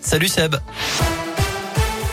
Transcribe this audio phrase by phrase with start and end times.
[0.00, 1.09] Salut Seb.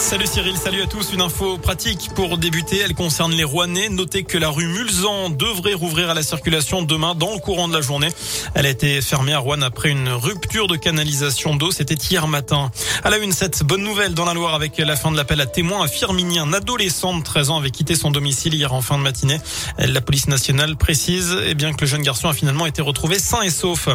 [0.00, 1.12] Salut Cyril, salut à tous.
[1.12, 2.78] Une info pratique pour débuter.
[2.78, 3.90] Elle concerne les Rouennais.
[3.90, 7.74] Notez que la rue Mulzan devrait rouvrir à la circulation demain dans le courant de
[7.74, 8.08] la journée.
[8.54, 11.70] Elle a été fermée à Rouen après une rupture de canalisation d'eau.
[11.70, 12.72] C'était hier matin.
[13.04, 15.46] À la une, cette bonne nouvelle dans la Loire avec la fin de l'appel à
[15.46, 16.38] témoins à Firmini.
[16.38, 19.38] Un adolescent de 13 ans avait quitté son domicile hier en fin de matinée.
[19.78, 23.42] La police nationale précise eh bien, que le jeune garçon a finalement été retrouvé sain
[23.42, 23.88] et sauf.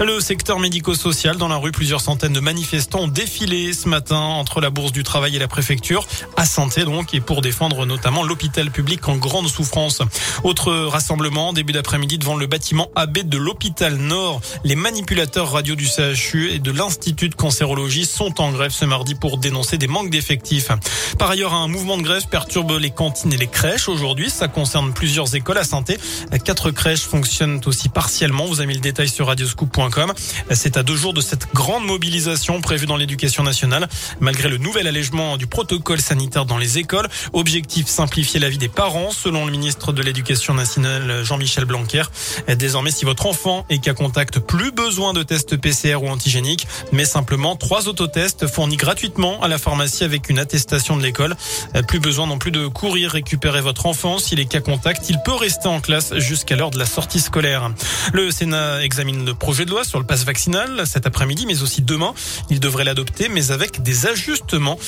[0.00, 4.60] Le secteur médico-social dans la rue, plusieurs centaines de manifestants ont défilé ce matin entre
[4.60, 6.06] la Bourse du Travail et la préfecture
[6.38, 10.00] à santé donc et pour défendre notamment l'hôpital public en grande souffrance.
[10.44, 14.40] Autre rassemblement début d'après-midi devant le bâtiment AB de l'hôpital Nord.
[14.64, 19.14] Les manipulateurs radio du CHU et de l'Institut de cancérologie sont en grève ce mardi
[19.14, 20.70] pour dénoncer des manques d'effectifs.
[21.18, 24.30] Par ailleurs, un mouvement de grève perturbe les cantines et les crèches aujourd'hui.
[24.30, 25.98] Ça concerne plusieurs écoles à santé.
[26.44, 28.46] Quatre crèches fonctionnent aussi partiellement.
[28.46, 30.14] Vous avez mis le détail sur radioscoop.com.
[30.50, 33.86] C'est à deux jours de cette grande mobilisation prévue dans l'éducation nationale.
[34.20, 37.08] Malgré le nouvel allègement du protocole sanitaire dans les écoles.
[37.32, 42.04] Objectif simplifier la vie des parents, selon le ministre de l'Éducation nationale Jean-Michel Blanquer.
[42.56, 47.04] Désormais, si votre enfant est qu'à contact, plus besoin de tests PCR ou antigéniques, mais
[47.04, 51.36] simplement trois autotests fournis gratuitement à la pharmacie avec une attestation de l'école.
[51.88, 54.18] Plus besoin non plus de courir récupérer votre enfant.
[54.18, 57.70] S'il est qu'à contact, il peut rester en classe jusqu'à l'heure de la sortie scolaire.
[58.12, 61.82] Le Sénat examine le projet de loi sur le passe vaccinal cet après-midi, mais aussi
[61.82, 62.14] demain.
[62.50, 64.78] Il devrait l'adopter, mais avec des ajustements.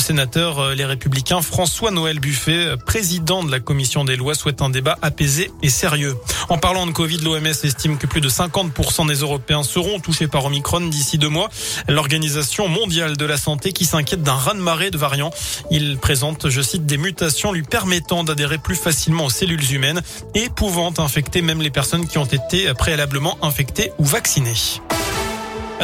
[0.00, 4.70] Sénateur euh, Les Républicains François-Noël Buffet, euh, président de la commission des lois, souhaite un
[4.70, 6.16] débat apaisé et sérieux.
[6.48, 10.44] En parlant de Covid, l'OMS estime que plus de 50% des Européens seront touchés par
[10.44, 11.48] Omicron d'ici deux mois.
[11.88, 15.30] L'Organisation mondiale de la santé qui s'inquiète d'un raz-de-marée de variants.
[15.70, 20.02] Il présente, je cite, des mutations lui permettant d'adhérer plus facilement aux cellules humaines
[20.34, 24.54] et pouvant infecter même les personnes qui ont été préalablement infectées ou vaccinées.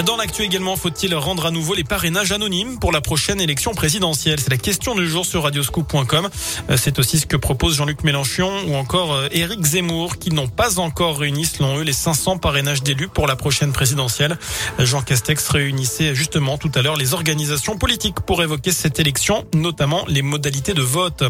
[0.04, 4.38] Dans l'actu également, faut-il rendre à nouveau les parrainages anonymes pour la prochaine élection présidentielle
[4.38, 6.28] C'est la question du jour sur radioscoop.com.
[6.70, 10.46] Euh, c'est aussi ce que propose Jean-Luc Mélenchon ou encore euh, Éric Zemmour qui n'ont
[10.46, 14.38] pas encore réuni, selon eux, les 500 parrainages d'élus pour la prochaine présidentielle.
[14.78, 20.04] Jean Castex réunissait justement tout à l'heure les organisations politiques pour évoquer cette élection, notamment
[20.06, 21.24] les modalités de vote.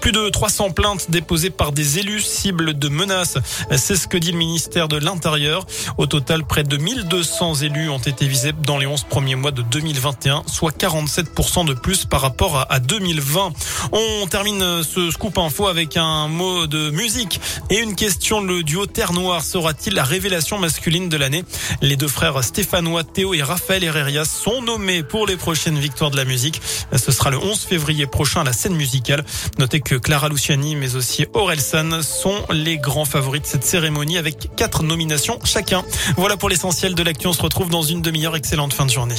[0.00, 3.38] Plus de 300 plaintes déposées par des élus cibles de menaces.
[3.76, 5.66] C'est ce que dit le ministère de l'Intérieur.
[5.98, 9.62] Au total, près de 1200 élus ont été visés dans les 11 premiers mois de
[9.62, 13.52] 2021, soit 47% de plus par rapport à 2020.
[13.92, 17.40] On termine ce scoop info avec un mot de musique
[17.70, 18.40] et une question.
[18.40, 21.44] Le duo Terre Noire sera-t-il la révélation masculine de l'année?
[21.80, 26.16] Les deux frères stéphanois Théo et Raphaël Herrerias sont nommés pour les prochaines victoires de
[26.16, 26.60] la musique.
[26.94, 29.24] Ce sera le 11 février prochain à la scène musicale.
[29.58, 34.54] Notez que Clara Luciani mais aussi Orelsan sont les grands favoris de cette cérémonie avec
[34.56, 35.84] quatre nominations chacun.
[36.16, 37.26] Voilà pour l'essentiel de l'actu.
[37.26, 38.34] On se retrouve dans une demi-heure.
[38.36, 39.14] Excellente fin de journée.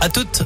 [0.00, 0.42] À toutes.